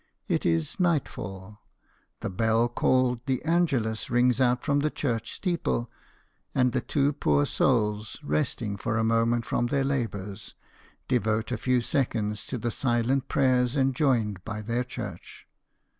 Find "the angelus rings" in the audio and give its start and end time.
3.27-4.41